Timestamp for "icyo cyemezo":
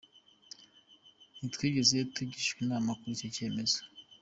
3.15-3.79